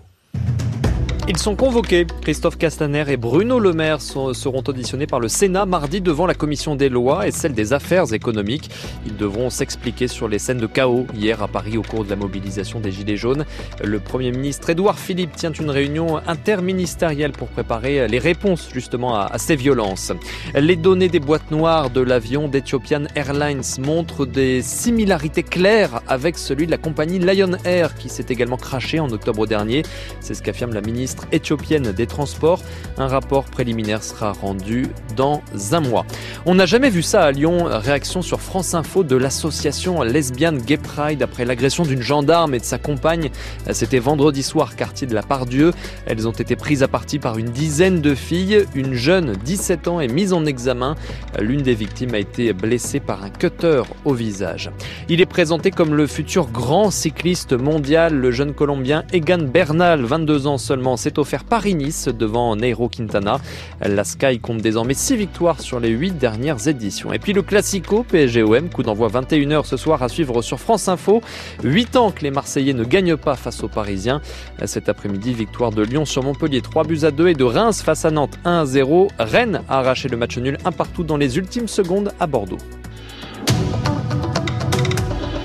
Ils 1.31 1.37
sont 1.37 1.55
convoqués. 1.55 2.07
Christophe 2.23 2.57
Castaner 2.57 3.03
et 3.07 3.15
Bruno 3.15 3.59
Le 3.59 3.71
Maire 3.71 4.01
seront 4.01 4.63
auditionnés 4.67 5.05
par 5.05 5.19
le 5.19 5.27
Sénat 5.27 5.67
mardi 5.67 6.01
devant 6.01 6.25
la 6.25 6.33
commission 6.33 6.75
des 6.75 6.89
lois 6.89 7.27
et 7.27 7.31
celle 7.31 7.53
des 7.53 7.71
affaires 7.71 8.11
économiques. 8.13 8.71
Ils 9.05 9.15
devront 9.15 9.51
s'expliquer 9.51 10.07
sur 10.07 10.27
les 10.27 10.39
scènes 10.39 10.57
de 10.57 10.65
chaos 10.65 11.05
hier 11.13 11.43
à 11.43 11.47
Paris 11.47 11.77
au 11.77 11.83
cours 11.83 12.03
de 12.03 12.09
la 12.09 12.15
mobilisation 12.15 12.79
des 12.79 12.91
Gilets 12.91 13.15
jaunes. 13.15 13.45
Le 13.83 13.99
Premier 13.99 14.31
ministre 14.31 14.71
Édouard 14.71 14.97
Philippe 14.97 15.35
tient 15.35 15.51
une 15.51 15.69
réunion 15.69 16.17
interministérielle 16.25 17.33
pour 17.33 17.49
préparer 17.49 18.07
les 18.07 18.19
réponses 18.19 18.67
justement 18.73 19.15
à, 19.15 19.37
ces 19.37 19.55
violences. 19.55 20.11
Les 20.55 20.77
données 20.77 21.09
des 21.09 21.19
boîtes 21.19 21.51
noires 21.51 21.91
de 21.91 22.01
l'avion 22.01 22.47
d'Ethiopian 22.47 23.03
Airlines 23.13 23.61
montrent 23.77 24.25
des 24.25 24.63
similarités 24.63 25.43
claires 25.43 26.01
avec 26.07 26.39
celui 26.39 26.65
de 26.65 26.71
la 26.71 26.79
compagnie 26.79 27.19
Lion 27.19 27.51
Air 27.65 27.93
qui 27.93 28.09
s'est 28.09 28.25
également 28.29 28.57
craché 28.57 28.99
en 28.99 29.11
octobre 29.11 29.45
dernier. 29.45 29.83
C'est 30.21 30.33
ce 30.33 30.41
qu'affirme 30.41 30.73
la 30.73 30.81
ministre 30.81 31.18
éthiopienne 31.31 31.91
des 31.91 32.07
Transports. 32.07 32.61
Un 32.97 33.07
rapport 33.07 33.45
préliminaire 33.45 34.03
sera 34.03 34.31
rendu 34.31 34.87
dans 35.15 35.41
un 35.71 35.79
mois. 35.79 36.05
On 36.45 36.55
n'a 36.55 36.65
jamais 36.65 36.89
vu 36.89 37.01
ça 37.01 37.23
à 37.23 37.31
Lyon. 37.31 37.65
Réaction 37.69 38.21
sur 38.21 38.41
France 38.41 38.73
Info 38.73 39.03
de 39.03 39.15
l'association 39.15 40.01
lesbienne 40.03 40.57
Gay 40.57 40.77
Pride 40.77 41.21
après 41.21 41.45
l'agression 41.45 41.83
d'une 41.83 42.01
gendarme 42.01 42.53
et 42.55 42.59
de 42.59 42.65
sa 42.65 42.77
compagne. 42.77 43.29
C'était 43.71 43.99
vendredi 43.99 44.43
soir, 44.43 44.75
quartier 44.75 45.07
de 45.07 45.13
la 45.13 45.23
Pardieu. 45.23 45.71
Elles 46.05 46.27
ont 46.27 46.31
été 46.31 46.55
prises 46.55 46.83
à 46.83 46.87
partie 46.87 47.19
par 47.19 47.37
une 47.37 47.49
dizaine 47.49 48.01
de 48.01 48.15
filles. 48.15 48.65
Une 48.75 48.93
jeune, 48.93 49.33
17 49.43 49.87
ans, 49.87 49.99
est 49.99 50.07
mise 50.07 50.33
en 50.33 50.45
examen. 50.45 50.95
L'une 51.39 51.61
des 51.61 51.75
victimes 51.75 52.13
a 52.13 52.19
été 52.19 52.53
blessée 52.53 52.99
par 52.99 53.23
un 53.23 53.29
cutter 53.29 53.83
au 54.05 54.13
visage. 54.13 54.71
Il 55.07 55.21
est 55.21 55.25
présenté 55.25 55.71
comme 55.71 55.95
le 55.95 56.07
futur 56.07 56.47
grand 56.47 56.91
cycliste 56.91 57.53
mondial. 57.53 58.13
Le 58.13 58.31
jeune 58.31 58.53
Colombien 58.53 59.03
Egan 59.13 59.43
Bernal, 59.43 60.03
22 60.03 60.47
ans 60.47 60.57
seulement, 60.57 60.97
s'est 60.99 61.17
offert 61.17 61.43
Paris-Nice 61.43 62.09
devant 62.09 62.55
Nairo 62.55 62.89
Quintana. 62.89 63.39
La 63.81 64.03
Sky 64.03 64.39
compte 64.39 64.61
désormais 64.61 64.93
6 64.93 65.15
victoires 65.15 65.61
sur 65.61 65.79
les 65.79 65.89
8 65.89 66.17
dernières 66.17 66.67
éditions. 66.67 67.13
Et 67.13 67.19
puis 67.19 67.33
le 67.33 67.41
Classico 67.41 68.03
PSG-OM, 68.03 68.69
coup 68.69 68.83
d'envoi 68.83 69.07
21h 69.07 69.65
ce 69.65 69.77
soir 69.77 70.03
à 70.03 70.09
suivre 70.09 70.41
sur 70.41 70.59
France 70.59 70.87
Info. 70.87 71.21
8 71.63 71.95
ans 71.95 72.11
que 72.11 72.21
les 72.21 72.31
Marseillais 72.31 72.73
ne 72.73 72.83
gagnent 72.83 73.17
pas 73.17 73.35
face 73.35 73.63
aux 73.63 73.67
Parisiens. 73.67 74.21
Cet 74.65 74.89
après-midi, 74.89 75.33
victoire 75.33 75.71
de 75.71 75.81
Lyon 75.81 76.05
sur 76.05 76.23
Montpellier 76.23 76.61
3 76.61 76.83
buts 76.83 76.99
à 77.03 77.11
2 77.11 77.29
et 77.29 77.33
de 77.33 77.43
Reims 77.43 77.81
face 77.81 78.05
à 78.05 78.11
Nantes 78.11 78.37
1 78.45 78.65
0. 78.65 79.07
Rennes 79.17 79.61
a 79.69 79.79
arraché 79.79 80.09
le 80.09 80.17
match 80.17 80.37
nul 80.37 80.57
un 80.65 80.71
partout 80.71 81.03
dans 81.03 81.17
les 81.17 81.37
ultimes 81.37 81.67
secondes 81.67 82.11
à 82.19 82.27
Bordeaux. 82.27 82.57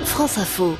France 0.04 0.38
Info. 0.38 0.76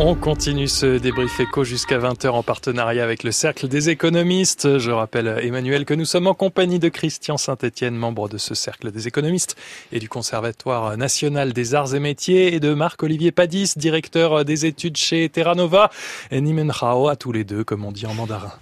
On 0.00 0.14
continue 0.14 0.68
ce 0.68 0.96
débrief 0.96 1.40
éco 1.40 1.64
jusqu'à 1.64 1.98
20h 1.98 2.28
en 2.28 2.44
partenariat 2.44 3.02
avec 3.02 3.24
le 3.24 3.32
Cercle 3.32 3.66
des 3.66 3.88
économistes. 3.88 4.78
Je 4.78 4.92
rappelle, 4.92 5.40
Emmanuel, 5.42 5.84
que 5.84 5.92
nous 5.92 6.04
sommes 6.04 6.28
en 6.28 6.34
compagnie 6.34 6.78
de 6.78 6.88
Christian 6.88 7.36
Saint-Etienne, 7.36 7.96
membre 7.96 8.28
de 8.28 8.38
ce 8.38 8.54
Cercle 8.54 8.92
des 8.92 9.08
économistes 9.08 9.56
et 9.90 9.98
du 9.98 10.08
Conservatoire 10.08 10.96
national 10.96 11.52
des 11.52 11.74
arts 11.74 11.96
et 11.96 12.00
métiers, 12.00 12.54
et 12.54 12.60
de 12.60 12.74
Marc-Olivier 12.74 13.32
Padis, 13.32 13.72
directeur 13.76 14.44
des 14.44 14.66
études 14.66 14.96
chez 14.96 15.28
Terra 15.30 15.56
Nova. 15.56 15.90
Et 16.30 16.40
Nimen 16.40 16.70
Rao 16.70 17.08
à 17.08 17.16
tous 17.16 17.32
les 17.32 17.42
deux, 17.42 17.64
comme 17.64 17.84
on 17.84 17.90
dit 17.90 18.06
en 18.06 18.14
mandarin. 18.14 18.52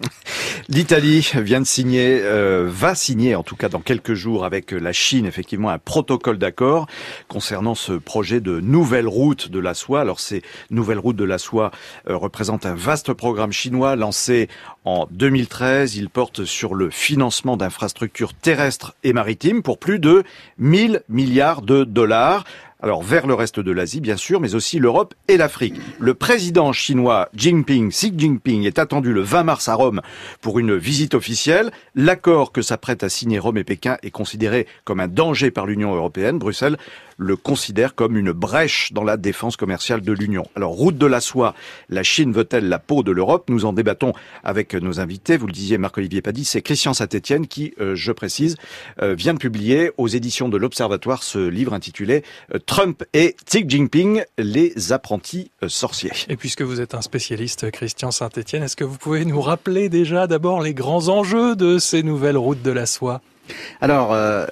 L'Italie 0.68 1.30
vient 1.36 1.60
de 1.60 1.66
signer, 1.66 2.18
euh, 2.22 2.66
va 2.68 2.96
signer 2.96 3.36
en 3.36 3.44
tout 3.44 3.54
cas 3.54 3.68
dans 3.68 3.78
quelques 3.78 4.14
jours 4.14 4.44
avec 4.44 4.72
la 4.72 4.92
Chine, 4.92 5.24
effectivement, 5.24 5.70
un 5.70 5.78
protocole 5.78 6.38
d'accord 6.38 6.88
concernant 7.28 7.76
ce 7.76 7.92
projet 7.92 8.40
de 8.40 8.58
nouvelle 8.58 9.06
route 9.06 9.48
de 9.48 9.60
la 9.60 9.74
soie. 9.74 10.00
Alors 10.00 10.18
ces 10.18 10.42
nouvelles 10.70 10.98
routes 10.98 11.14
de 11.14 11.24
la 11.24 11.38
soie 11.38 11.70
euh, 12.08 12.16
représente 12.16 12.66
un 12.66 12.74
vaste 12.74 13.12
programme 13.12 13.52
chinois 13.52 13.94
lancé 13.94 14.48
en 14.84 15.06
2013. 15.12 15.94
Il 15.94 16.10
porte 16.10 16.44
sur 16.44 16.74
le 16.74 16.90
financement 16.90 17.56
d'infrastructures 17.56 18.34
terrestres 18.34 18.96
et 19.04 19.12
maritimes 19.12 19.62
pour 19.62 19.78
plus 19.78 20.00
de 20.00 20.24
1000 20.58 21.02
milliards 21.08 21.62
de 21.62 21.84
dollars. 21.84 22.42
Alors 22.82 23.02
vers 23.02 23.26
le 23.26 23.32
reste 23.32 23.58
de 23.58 23.72
l'Asie, 23.72 24.00
bien 24.00 24.18
sûr, 24.18 24.38
mais 24.38 24.54
aussi 24.54 24.78
l'Europe 24.78 25.14
et 25.28 25.38
l'Afrique. 25.38 25.80
Le 25.98 26.12
président 26.12 26.72
chinois 26.72 27.30
Jinping, 27.34 27.90
Xi 27.90 28.12
Jinping, 28.16 28.64
est 28.64 28.78
attendu 28.78 29.14
le 29.14 29.22
20 29.22 29.44
mars 29.44 29.68
à 29.68 29.74
Rome 29.74 30.02
pour 30.42 30.58
une 30.58 30.76
visite 30.76 31.14
officielle. 31.14 31.70
L'accord 31.94 32.52
que 32.52 32.60
s'apprête 32.60 33.02
à 33.02 33.08
signer 33.08 33.38
Rome 33.38 33.56
et 33.56 33.64
Pékin 33.64 33.96
est 34.02 34.10
considéré 34.10 34.66
comme 34.84 35.00
un 35.00 35.08
danger 35.08 35.50
par 35.50 35.64
l'Union 35.64 35.94
européenne. 35.94 36.38
Bruxelles 36.38 36.76
le 37.16 37.36
considère 37.36 37.94
comme 37.94 38.16
une 38.16 38.32
brèche 38.32 38.92
dans 38.92 39.04
la 39.04 39.16
défense 39.16 39.56
commerciale 39.56 40.02
de 40.02 40.12
l'Union. 40.12 40.46
Alors, 40.54 40.72
route 40.72 40.98
de 40.98 41.06
la 41.06 41.20
soie, 41.20 41.54
la 41.88 42.02
Chine 42.02 42.32
veut-elle 42.32 42.68
la 42.68 42.78
peau 42.78 43.02
de 43.02 43.12
l'Europe? 43.12 43.48
Nous 43.48 43.64
en 43.64 43.72
débattons 43.72 44.12
avec 44.44 44.74
nos 44.74 45.00
invités. 45.00 45.36
Vous 45.36 45.46
le 45.46 45.52
disiez, 45.52 45.78
Marc-Olivier 45.78 46.22
Paddy, 46.22 46.44
c'est 46.44 46.62
Christian 46.62 46.94
Saint-Etienne 46.94 47.46
qui, 47.46 47.74
euh, 47.80 47.94
je 47.94 48.12
précise, 48.12 48.56
euh, 49.02 49.14
vient 49.14 49.34
de 49.34 49.38
publier 49.38 49.90
aux 49.96 50.08
éditions 50.08 50.48
de 50.48 50.56
l'Observatoire 50.56 51.22
ce 51.22 51.38
livre 51.38 51.72
intitulé 51.72 52.22
euh, 52.54 52.58
Trump 52.64 53.04
et 53.12 53.36
Xi 53.46 53.64
Jinping, 53.66 54.22
les 54.38 54.92
apprentis 54.92 55.50
sorciers. 55.68 56.12
Et 56.28 56.36
puisque 56.36 56.62
vous 56.62 56.80
êtes 56.80 56.94
un 56.94 57.02
spécialiste, 57.02 57.70
Christian 57.70 58.10
Saint-Etienne, 58.10 58.62
est-ce 58.62 58.76
que 58.76 58.84
vous 58.84 58.98
pouvez 58.98 59.24
nous 59.24 59.40
rappeler 59.40 59.88
déjà 59.88 60.26
d'abord 60.26 60.60
les 60.60 60.74
grands 60.74 61.08
enjeux 61.08 61.56
de 61.56 61.78
ces 61.78 62.02
nouvelles 62.02 62.36
routes 62.36 62.62
de 62.62 62.70
la 62.70 62.86
soie? 62.86 63.20
Alors, 63.80 64.12
euh, 64.12 64.46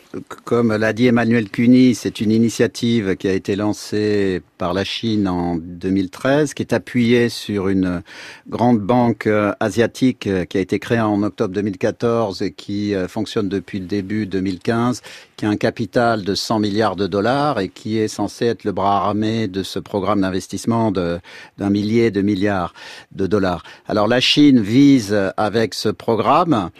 comme 0.44 0.74
l'a 0.74 0.92
dit 0.92 1.06
Emmanuel 1.06 1.48
Cuny, 1.48 1.94
c'est 1.94 2.20
une 2.20 2.30
initiative 2.30 3.16
qui 3.16 3.28
a 3.28 3.32
été 3.32 3.56
lancée 3.56 4.42
par 4.58 4.74
la 4.74 4.84
Chine 4.84 5.28
en 5.28 5.56
2013, 5.56 6.54
qui 6.54 6.62
est 6.62 6.72
appuyée 6.72 7.28
sur 7.28 7.68
une 7.68 8.02
grande 8.48 8.80
banque 8.80 9.26
euh, 9.26 9.52
asiatique 9.60 10.26
euh, 10.26 10.44
qui 10.44 10.58
a 10.58 10.60
été 10.60 10.78
créée 10.78 11.00
en 11.00 11.22
octobre 11.22 11.54
2014 11.54 12.42
et 12.42 12.52
qui 12.52 12.94
fonctionne 13.08 13.48
depuis 13.48 13.80
le 13.80 13.86
début 13.86 14.26
2015, 14.26 15.02
qui 15.36 15.46
a 15.46 15.48
un 15.48 15.56
capital 15.56 16.22
de 16.22 16.34
100 16.34 16.58
milliards 16.60 16.96
de 16.96 17.06
dollars 17.06 17.60
et 17.60 17.68
qui 17.68 17.98
est 17.98 18.08
censé 18.08 18.46
être 18.46 18.64
le 18.64 18.72
bras 18.72 19.04
armé 19.04 19.48
de 19.48 19.62
ce 19.62 19.78
programme 19.78 20.20
d'investissement 20.20 20.92
d'un 20.92 21.70
millier 21.70 22.10
de 22.10 22.22
milliards 22.22 22.74
de 23.12 23.26
dollars. 23.26 23.62
Alors 23.88 24.06
la 24.06 24.20
Chine 24.20 24.60
vise 24.60 25.16
avec 25.36 25.74
ce 25.74 25.88
programme 25.88 26.70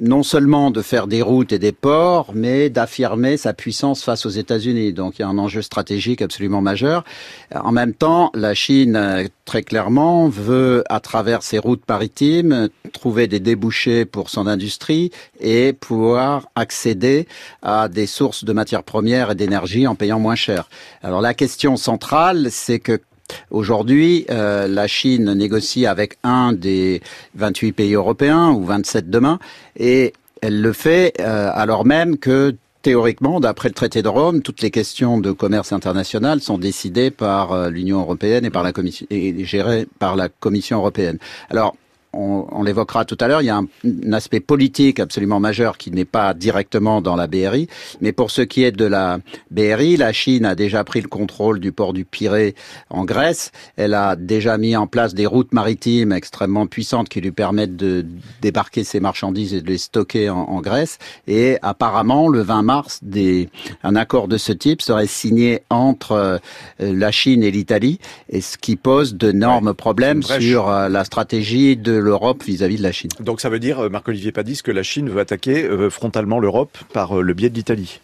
non 0.00 0.22
seulement 0.22 0.70
de 0.70 0.82
faire 0.82 0.93
faire 0.94 1.08
des 1.08 1.22
routes 1.22 1.52
et 1.52 1.58
des 1.58 1.72
ports, 1.72 2.30
mais 2.36 2.70
d'affirmer 2.70 3.36
sa 3.36 3.52
puissance 3.52 4.04
face 4.04 4.26
aux 4.26 4.30
États-Unis. 4.30 4.92
Donc 4.92 5.18
il 5.18 5.22
y 5.22 5.24
a 5.24 5.28
un 5.28 5.38
enjeu 5.38 5.60
stratégique 5.60 6.22
absolument 6.22 6.60
majeur. 6.60 7.02
En 7.52 7.72
même 7.72 7.94
temps, 7.94 8.30
la 8.32 8.54
Chine, 8.54 9.28
très 9.44 9.64
clairement, 9.64 10.28
veut, 10.28 10.84
à 10.88 11.00
travers 11.00 11.42
ses 11.42 11.58
routes 11.58 11.82
maritimes, 11.88 12.68
trouver 12.92 13.26
des 13.26 13.40
débouchés 13.40 14.04
pour 14.04 14.30
son 14.30 14.46
industrie 14.46 15.10
et 15.40 15.72
pouvoir 15.72 16.46
accéder 16.54 17.26
à 17.60 17.88
des 17.88 18.06
sources 18.06 18.44
de 18.44 18.52
matières 18.52 18.84
premières 18.84 19.32
et 19.32 19.34
d'énergie 19.34 19.88
en 19.88 19.96
payant 19.96 20.20
moins 20.20 20.36
cher. 20.36 20.68
Alors 21.02 21.20
la 21.20 21.34
question 21.34 21.76
centrale, 21.76 22.52
c'est 22.52 22.78
que 22.78 23.00
Aujourd'hui, 23.50 24.26
euh, 24.30 24.68
la 24.68 24.86
Chine 24.86 25.32
négocie 25.32 25.86
avec 25.86 26.18
un 26.24 26.52
des 26.52 27.00
28 27.36 27.72
pays 27.72 27.94
européens 27.94 28.50
ou 28.50 28.64
27 28.64 29.08
demain, 29.08 29.38
et 29.76 30.12
elle 30.44 30.60
le 30.60 30.74
fait 30.74 31.14
euh, 31.20 31.50
alors 31.54 31.86
même 31.86 32.18
que 32.18 32.54
théoriquement, 32.82 33.40
d'après 33.40 33.70
le 33.70 33.74
traité 33.74 34.02
de 34.02 34.08
Rome, 34.08 34.42
toutes 34.42 34.60
les 34.60 34.70
questions 34.70 35.18
de 35.18 35.32
commerce 35.32 35.72
international 35.72 36.42
sont 36.42 36.58
décidées 36.58 37.10
par 37.10 37.52
euh, 37.52 37.70
l'Union 37.70 38.00
européenne 38.00 38.44
et 38.44 38.50
par 38.50 38.62
la 38.62 38.72
commission 38.72 39.06
et 39.08 39.42
gérées 39.46 39.86
par 39.98 40.16
la 40.16 40.28
Commission 40.28 40.76
européenne. 40.76 41.18
Alors, 41.48 41.76
on, 42.16 42.62
l'évoquera 42.62 43.04
tout 43.04 43.18
à 43.20 43.28
l'heure, 43.28 43.42
il 43.42 43.46
y 43.46 43.50
a 43.50 43.58
un, 43.58 44.12
aspect 44.12 44.40
politique 44.40 45.00
absolument 45.00 45.40
majeur 45.40 45.76
qui 45.76 45.90
n'est 45.90 46.04
pas 46.04 46.34
directement 46.34 47.02
dans 47.02 47.16
la 47.16 47.26
BRI, 47.26 47.68
mais 48.00 48.12
pour 48.12 48.30
ce 48.30 48.42
qui 48.42 48.62
est 48.62 48.72
de 48.72 48.84
la 48.84 49.18
BRI, 49.50 49.96
la 49.96 50.12
Chine 50.12 50.44
a 50.44 50.54
déjà 50.54 50.84
pris 50.84 51.00
le 51.00 51.08
contrôle 51.08 51.60
du 51.60 51.72
port 51.72 51.92
du 51.92 52.04
Pirée 52.04 52.54
en 52.90 53.04
Grèce, 53.04 53.50
elle 53.76 53.94
a 53.94 54.16
déjà 54.16 54.58
mis 54.58 54.76
en 54.76 54.86
place 54.86 55.14
des 55.14 55.26
routes 55.26 55.52
maritimes 55.52 56.12
extrêmement 56.12 56.66
puissantes 56.66 57.08
qui 57.08 57.20
lui 57.20 57.32
permettent 57.32 57.76
de 57.76 58.04
débarquer 58.40 58.84
ses 58.84 59.00
marchandises 59.00 59.54
et 59.54 59.60
de 59.60 59.68
les 59.68 59.78
stocker 59.78 60.30
en, 60.30 60.60
Grèce, 60.60 60.98
et 61.26 61.58
apparemment 61.62 62.28
le 62.28 62.40
20 62.40 62.62
mars, 62.62 63.00
des, 63.02 63.48
un 63.82 63.96
accord 63.96 64.28
de 64.28 64.38
ce 64.38 64.52
type 64.52 64.80
serait 64.80 65.06
signé 65.06 65.62
entre 65.68 66.12
euh, 66.12 66.38
la 66.78 67.10
Chine 67.10 67.42
et 67.42 67.50
l'Italie, 67.50 67.98
et 68.28 68.40
ce 68.40 68.56
qui 68.56 68.76
pose 68.76 69.14
d'énormes 69.14 69.74
problèmes 69.74 70.22
sur 70.22 70.68
euh, 70.68 70.88
la 70.88 71.04
stratégie 71.04 71.76
de 71.76 71.92
l'Europe 72.04 72.44
vis-à-vis 72.44 72.76
de 72.76 72.82
la 72.82 72.92
Chine. 72.92 73.10
Donc 73.20 73.40
ça 73.40 73.48
veut 73.48 73.58
dire, 73.58 73.80
euh, 73.80 73.88
Marc-Olivier 73.88 74.30
Padis, 74.30 74.62
que 74.62 74.70
la 74.70 74.82
Chine 74.82 75.08
veut 75.10 75.20
attaquer 75.20 75.64
euh, 75.64 75.90
frontalement 75.90 76.38
l'Europe 76.38 76.78
par 76.92 77.18
euh, 77.18 77.22
le 77.22 77.34
biais 77.34 77.50
de 77.50 77.54
l'Italie 77.56 78.00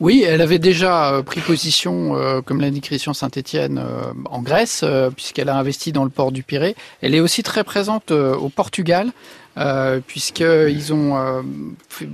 oui, 0.00 0.24
elle 0.26 0.40
avait 0.40 0.58
déjà 0.58 1.22
pris 1.24 1.40
position, 1.40 2.42
comme 2.44 2.60
l'a 2.60 2.70
dit 2.70 2.80
Christian 2.80 3.14
Saint-Etienne, 3.14 3.82
en 4.26 4.42
Grèce, 4.42 4.84
puisqu'elle 5.14 5.48
a 5.48 5.56
investi 5.56 5.92
dans 5.92 6.04
le 6.04 6.10
port 6.10 6.32
du 6.32 6.42
Pirée. 6.42 6.76
Elle 7.00 7.14
est 7.14 7.20
aussi 7.20 7.42
très 7.42 7.64
présente 7.64 8.10
au 8.10 8.48
Portugal, 8.48 9.12
euh, 9.58 10.00
puisqu'ils 10.06 10.92
ont 10.92 11.16
euh, 11.16 11.40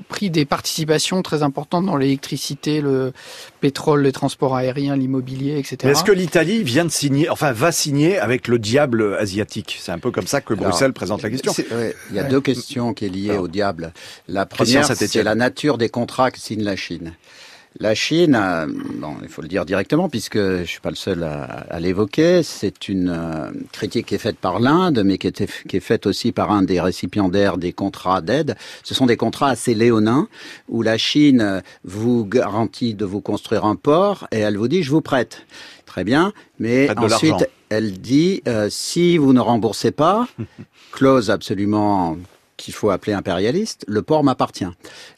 pris 0.09 0.31
des 0.31 0.45
participations 0.45 1.23
très 1.23 1.43
importantes 1.43 1.85
dans 1.87 1.97
l'électricité, 1.97 2.81
le 2.81 3.12
pétrole, 3.61 4.03
les 4.03 4.12
transports 4.12 4.55
aériens, 4.55 4.95
l'immobilier, 4.95 5.59
etc. 5.59 5.91
Est-ce 5.91 6.05
que 6.05 6.12
l'Italie 6.12 6.62
vient 6.62 6.85
de 6.85 6.91
signer, 6.91 7.29
enfin 7.31 7.51
va 7.51 7.73
signer 7.73 8.17
avec 8.17 8.47
le 8.47 8.61
diable 8.61 9.17
asiatique? 9.19 9.77
C'est 9.81 9.91
un 9.91 9.99
peu 9.99 10.12
comme 10.12 10.29
ça 10.29 10.41
que 10.41 10.55
Bruxelles 10.55 10.93
présente 10.93 11.23
la 11.23 11.31
question. 11.31 11.53
il 12.11 12.17
y 12.17 12.21
a 12.21 12.25
deux 12.25 12.41
questions 12.41 12.95
qui 12.95 13.07
sont 13.07 13.12
liées 13.12 13.37
au 13.37 13.49
diable. 13.49 13.93
La 14.29 14.47
première, 14.47 14.87
c'est 14.87 15.23
la 15.25 15.35
nature 15.35 15.79
des 15.79 15.89
contrats 15.89 16.31
que 16.31 16.39
signe 16.39 16.62
la 16.62 16.77
Chine. 16.77 17.12
La 17.81 17.95
Chine, 17.95 18.38
bon, 18.99 19.17
il 19.23 19.29
faut 19.29 19.43
le 19.43 19.49
dire 19.49 19.64
directement 19.64 20.09
puisque 20.09 20.38
je 20.38 20.64
suis 20.64 20.81
pas 20.81 20.91
le 20.91 20.97
seul 20.97 21.25
à, 21.25 21.81
l'évoquer, 21.81 22.43
c'est 22.43 22.88
une 22.88 23.09
euh, 23.09 23.50
critique 23.73 24.07
qui 24.07 24.14
est 24.14 24.19
faite 24.19 24.37
par 24.37 24.61
l'Inde, 24.61 25.02
mais 25.05 25.19
qui 25.19 25.29
est, 25.29 25.67
qui 25.67 25.76
est 25.76 25.81
faite 25.81 26.07
aussi 26.07 26.33
par 26.33 26.50
un 26.50 26.62
des 26.62 26.81
récipiendaires 26.81 27.57
des 27.57 27.73
contrats 27.73 28.21
d'aide. 28.21 28.57
Ce 28.85 28.95
sont 28.95 29.07
des 29.07 29.17
contrats 29.17 29.49
assez 29.49 29.75
léonins 29.75 30.29
où 30.69 30.83
la 30.83 30.99
Chine 30.99 31.62
vous 31.85 32.26
garantit 32.26 32.95
de 32.95 33.05
vous 33.05 33.21
construire 33.21 33.64
un 33.64 33.76
port 33.76 34.29
et 34.33 34.41
elle 34.41 34.59
vous 34.59 34.69
dit 34.69 34.83
je 34.83 34.91
vous 34.91 35.00
prête. 35.00 35.47
Très 35.87 36.05
bien, 36.05 36.33
mais 36.59 36.88
ensuite 36.97 37.49
elle 37.69 38.00
dit 38.00 38.43
euh, 38.47 38.69
si 38.71 39.17
vous 39.17 39.33
ne 39.33 39.41
remboursez 39.41 39.93
pas, 39.93 40.29
clause 40.93 41.31
absolument 41.31 42.19
qu'il 42.62 42.75
faut 42.75 42.90
appeler 42.90 43.12
impérialiste, 43.12 43.85
le 43.88 44.02
port 44.02 44.23
m'appartient. 44.23 44.69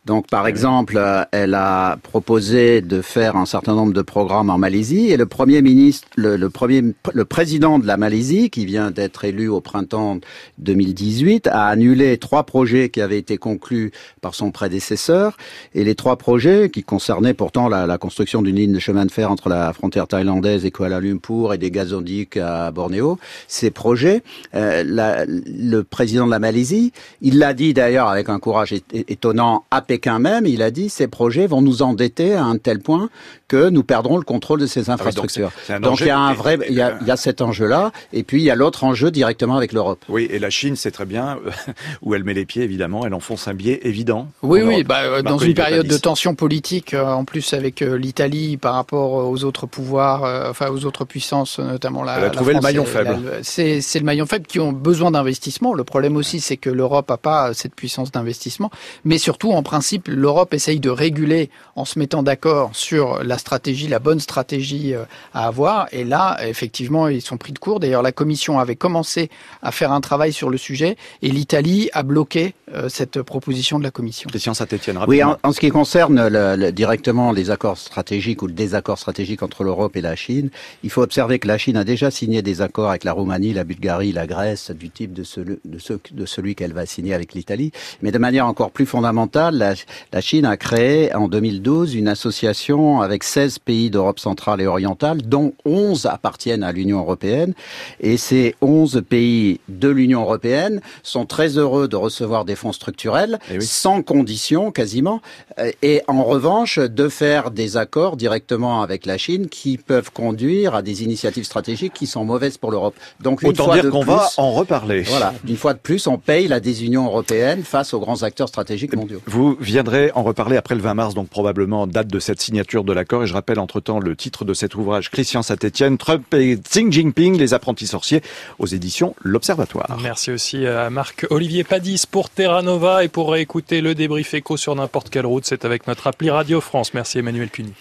Donc, 0.07 0.29
par 0.29 0.47
exemple, 0.47 0.95
euh, 0.97 1.25
elle 1.31 1.53
a 1.53 1.99
proposé 2.03 2.81
de 2.81 3.03
faire 3.03 3.37
un 3.37 3.45
certain 3.45 3.75
nombre 3.75 3.93
de 3.93 4.01
programmes 4.01 4.49
en 4.49 4.57
Malaisie 4.57 5.11
et 5.11 5.19
le 5.19 5.27
premier 5.27 5.61
ministre, 5.61 6.09
le, 6.17 6.37
le 6.37 6.49
premier, 6.49 6.83
le 7.13 7.25
président 7.27 7.79
de 7.79 7.87
la 7.87 7.99
Malaisie, 7.99 8.49
qui 8.49 8.65
vient 8.65 8.91
d'être 8.91 9.27
élu 9.27 9.49
au 9.49 9.61
printemps 9.61 10.19
2018, 10.59 11.47
a 11.49 11.67
annulé 11.67 12.17
trois 12.17 12.45
projets 12.45 12.89
qui 12.89 13.03
avaient 13.03 13.19
été 13.19 13.37
conclus 13.37 13.93
par 14.23 14.35
son 14.35 14.51
prédécesseur 14.51 15.37
et 15.75 15.85
les 15.85 15.95
trois 15.95 16.17
projets 16.17 16.71
qui 16.71 16.83
concernaient 16.83 17.35
pourtant 17.35 17.69
la, 17.69 17.87
la 17.87 17.99
construction 17.99 18.41
d'une 18.41 18.57
ligne 18.57 18.73
de 18.73 18.79
chemin 18.79 19.05
de 19.05 19.13
fer 19.13 19.31
entre 19.31 19.51
la 19.51 19.71
frontière 19.75 20.07
thaïlandaise 20.07 20.65
et 20.65 20.71
Kuala 20.71 20.99
Lumpur 20.99 21.53
et 21.53 21.59
des 21.59 21.71
gazoducs 21.71 22.39
à 22.39 22.71
Bornéo. 22.71 23.19
Ces 23.49 23.71
projets, 23.71 24.23
euh, 24.55 24.83
la, 24.87 25.27
le 25.27 25.83
président 25.83 26.25
de 26.25 26.31
la 26.31 26.39
Malaisie, 26.39 26.93
il 27.21 27.34
l'a 27.39 27.55
dit 27.55 27.75
d'ailleurs 27.75 28.09
avec 28.09 28.29
un 28.29 28.39
courage 28.39 28.75
étonnant 28.93 29.65
à 29.71 29.83
Pékin 29.83 30.19
même, 30.19 30.47
il 30.47 30.63
a 30.63 30.71
dit 30.71 30.89
ces 30.89 31.09
projets 31.09 31.47
vont 31.47 31.63
nous 31.63 31.83
endetter 31.83 32.35
à 32.35 32.45
un 32.45 32.59
tel 32.59 32.81
point 32.81 33.09
que 33.49 33.69
nous 33.69 33.83
perdrons 33.85 34.17
le 34.17 34.23
contrôle 34.25 34.61
de 34.61 34.67
ces 34.67 34.91
infrastructures. 34.91 35.51
Ah 35.69 35.75
oui, 35.77 35.81
donc, 35.81 36.01
il 36.01 36.07
y 36.07 36.11
a 36.11 36.19
un 36.19 36.33
vrai, 36.33 36.59
il 36.69 36.75
y 36.75 36.81
a, 36.81 36.97
il 37.01 37.07
y 37.07 37.11
a 37.11 37.17
cet 37.17 37.41
enjeu-là, 37.43 37.93
et 38.13 38.23
puis 38.23 38.41
il 38.41 38.45
y 38.45 38.51
a 38.51 38.55
l'autre 38.55 38.85
enjeu 38.85 39.11
directement 39.11 39.57
avec 39.57 39.73
l'Europe. 39.73 40.05
Oui, 40.09 40.27
et 40.31 40.39
la 40.39 40.51
Chine 40.51 40.77
sait 40.77 40.91
très 40.91 41.05
bien 41.05 41.39
où 42.03 42.15
elle 42.15 42.25
met 42.25 42.35
les 42.35 42.47
pieds, 42.47 42.63
évidemment, 42.63 43.07
elle 43.07 43.15
enfonce 43.15 43.49
un 43.49 43.55
biais 43.55 43.81
évident. 43.83 44.29
Oui, 44.43 44.63
oui, 44.63 44.83
bah, 44.85 45.23
dans 45.23 45.39
une 45.39 45.55
période 45.55 45.87
de 45.87 45.97
tension 45.99 46.35
politique, 46.35 46.95
euh, 46.95 47.05
en 47.07 47.25
plus 47.25 47.53
avec 47.53 47.83
euh, 47.83 47.97
l'Italie 47.99 48.57
par 48.57 48.75
rapport 48.75 49.13
aux 49.29 49.45
autres 49.45 49.67
pouvoirs, 49.67 50.25
euh, 50.25 50.51
enfin 50.51 50.71
aux 50.71 50.85
autres 50.85 51.05
puissances, 51.05 51.59
notamment 51.59 52.03
la. 52.03 52.15
Elle 52.17 52.21
a 52.21 52.27
la 52.27 52.31
trouvé 52.31 52.53
France 52.53 52.63
le 52.63 52.69
maillon 52.69 52.85
faible. 52.85 53.11
la- 53.25 53.43
C'est 53.43 53.81
c'est 53.81 53.99
le 53.99 54.05
maillon 54.05 54.27
faible 54.27 54.47
qui 54.47 54.61
ont 54.61 54.73
besoin 54.73 55.11
d'investissement. 55.11 55.75
Le 55.75 55.85
problème 55.85 56.17
aussi, 56.17 56.41
c'est 56.41 56.57
que 56.57 56.71
l'Europe 56.71 57.09
n'a 57.11 57.17
pas 57.19 57.53
cette 57.55 57.75
puissance 57.75 58.11
d'investissement. 58.13 58.71
Mais 59.05 59.19
surtout, 59.19 59.53
en 59.53 59.63
principe, 59.63 60.09
l'Europe 60.09 60.55
essaye 60.55 60.81
de 60.81 60.91
réguler 60.91 61.51
en 61.77 61.85
se 61.85 61.99
mettant 61.99 62.23
d'accord 62.23 62.71
sur 62.73 63.23
la 63.23 63.34
stratégie, 63.39 63.89
la 63.89 63.99
bonne 63.99 64.21
stratégie 64.21 64.95
euh, 64.95 65.05
à 65.33 65.47
avoir. 65.47 65.89
Et 65.93 66.05
là, 66.05 66.39
effectivement, 66.47 67.09
ils 67.09 67.23
sont 67.23 67.37
pris 67.37 67.53
de 67.53 67.59
court. 67.59 67.81
D'ailleurs, 67.81 68.03
la 68.03 68.13
Commission 68.13 68.59
avait 68.59 68.77
commencé 68.77 69.31
à 69.63 69.71
faire 69.73 69.93
un 69.93 70.01
travail 70.01 70.33
sur 70.33 70.51
le 70.51 70.57
sujet 70.59 70.97
et 71.23 71.31
l'Italie 71.31 71.91
a 71.93 72.03
bloqué 72.03 72.55
euh, 72.75 72.89
cette 72.89 73.23
proposition 73.23 73.79
de 73.79 73.85
la 73.85 73.91
Commission. 73.91 74.29
Christian 74.29 74.55
Saint-Etienne, 74.55 74.99
Oui, 75.07 75.23
en, 75.23 75.37
en 75.43 75.53
ce 75.53 75.61
qui 75.61 75.71
concerne 75.71 76.29
le- 76.29 76.57
le- 76.57 76.73
directement 76.73 77.33
les 77.33 77.51
accords 77.51 77.79
stratégiques 77.79 78.43
ou 78.43 78.47
le 78.47 78.53
désaccord 78.53 78.99
stratégique 78.99 79.43
entre 79.43 79.65
l'Europe 79.65 79.97
et 79.97 80.01
la 80.01 80.17
Chine, 80.17 80.51
il 80.83 80.91
faut 80.91 81.03
observer 81.03 81.39
que 81.39 81.49
la 81.49 81.59
Chine 81.59 81.77
a 81.77 81.85
déjà 81.85 82.11
signé 82.11 82.43
des 82.43 82.61
accords 82.63 82.91
avec 82.91 83.05
la 83.05 83.13
Roumanie, 83.13 83.53
la 83.53 83.65
Bulgarie, 83.65 84.13
la 84.13 84.27
Grèce, 84.27 84.71
du 84.71 84.91
type 84.91 85.13
de, 85.13 85.25
celui- 85.25 85.59
de, 85.65 85.79
ce- 85.79 85.95
de 86.13 86.27
celui 86.27 86.55
qu'elle 86.55 86.73
va 86.73 86.87
signer 86.87 87.15
avec 87.15 87.35
l'Italie. 87.35 87.73
Mais 88.03 88.13
de 88.13 88.19
manière 88.19 88.47
encore 88.47 88.71
plus 88.71 88.87
fondamentale, 88.87 89.57
la, 89.57 89.75
la 90.13 90.21
Chine 90.21 90.45
a 90.47 90.57
créé 90.57 91.15
en 91.15 91.29
2012 91.29 91.95
une 91.95 92.09
association 92.09 93.01
avec 93.01 93.24
16 93.25 93.59
pays 93.61 93.91
d'Europe 93.91 94.21
centrale 94.21 94.61
et 94.61 94.67
orientale, 94.67 95.23
dont 95.23 95.55
11 95.65 96.07
appartiennent 96.07 96.63
à 96.63 96.73
l'Union 96.73 96.99
européenne. 96.99 97.55
Et 98.01 98.17
ces 98.17 98.55
11 98.61 99.03
pays 99.09 99.61
de 99.69 99.89
l'Union 99.89 100.21
européenne 100.23 100.81
sont 101.03 101.25
très 101.27 101.57
heureux 101.59 101.89
de 101.89 101.97
recevoir 101.97 102.45
des 102.45 102.55
fonds 102.55 102.73
structurels, 102.73 103.39
Eh 103.51 103.59
oui. 103.59 103.65
sans 103.65 104.03
condition 104.03 104.71
quasiment, 104.71 105.21
euh, 105.59 105.71
et 105.83 106.03
en 106.07 106.23
revanche 106.25 106.79
de 106.79 107.09
faire 107.09 107.51
des 107.51 107.77
accords 107.77 108.17
directement 108.17 108.83
avec 108.83 109.07
la 109.07 109.17
Chine 109.19 109.49
qui 109.49 109.79
peuvent 109.79 110.11
conduire 110.13 110.75
à 110.75 110.83
des 110.83 111.03
initiatives 111.03 111.45
stratégiques 111.45 111.95
qui 111.95 112.07
sont 112.07 112.25
mauvaises 112.25 112.59
pour 112.59 112.71
l'Europe. 112.71 112.95
Donc 113.21 113.43
une 113.43 113.49
Autant 113.49 113.65
fois 113.65 113.81
dire 113.81 113.91
qu'on 113.91 114.03
va 114.05 114.29
en 114.37 114.53
reparler. 114.53 115.03
voilà, 115.03 115.33
une 115.49 115.57
fois 115.57 115.73
de 115.73 115.79
plus, 115.79 116.07
on 116.07 116.19
paye 116.19 116.47
la 116.49 116.61
désunion 116.61 117.07
européenne 117.07 117.63
face 117.63 117.95
aux 117.95 118.01
grands 118.01 118.23
acteurs 118.23 118.49
stratégiques 118.49 118.95
mondiaux. 118.95 119.21
Vous 119.27 119.57
viendrez 119.61 120.11
en 120.15 120.23
reparler 120.23 120.57
après 120.57 120.75
le 120.75 120.83
20 120.83 120.95
mars, 120.95 121.15
donc 121.15 121.29
probablement 121.29 121.87
date 121.87 122.09
de 122.09 122.19
cette 122.19 122.41
signature 122.41 122.85
de 122.85 122.93
l'accord. 122.93 123.14
Et 123.23 123.27
je 123.27 123.33
rappelle 123.33 123.59
entre-temps 123.59 124.01
le 124.01 124.17
titre 124.17 124.45
de 124.45 124.55
cet 124.55 124.75
ouvrage, 124.75 125.11
Christian 125.11 125.43
Saint-Etienne, 125.43 125.99
Trump 125.99 126.33
et 126.35 126.57
Xi 126.57 126.91
Jinping, 126.91 127.39
les 127.39 127.55
apprentis 127.55 127.87
sorciers, 127.87 128.23
aux 128.59 128.67
éditions 128.67 129.15
L'Observatoire. 129.23 129.99
Merci 130.03 130.31
aussi 130.31 130.67
à 130.67 130.91
Marc-Olivier 130.91 131.65
Padis 131.65 132.05
pour 132.11 132.31
Terra 132.31 132.63
Nova 132.63 133.05
et 133.05 133.09
pour 133.09 133.33
réécouter 133.33 133.81
le 133.81 133.95
débrief 133.95 134.35
écho 134.35 134.57
sur 134.57 134.75
n'importe 134.75 135.11
quelle 135.11 135.27
route, 135.27 135.45
c'est 135.47 135.65
avec 135.65 135.87
notre 135.87 136.07
appli 136.07 136.31
Radio 136.31 136.61
France. 136.61 136.95
Merci 136.95 137.19
Emmanuel 137.19 137.51
Cuny. 137.51 137.73